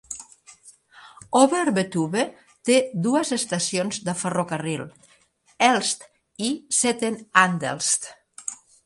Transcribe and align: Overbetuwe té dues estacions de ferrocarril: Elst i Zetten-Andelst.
Overbetuwe 1.41 2.23
té 2.69 2.77
dues 3.07 3.33
estacions 3.37 3.99
de 4.07 4.15
ferrocarril: 4.23 4.87
Elst 5.69 6.09
i 6.49 6.51
Zetten-Andelst. 6.79 8.11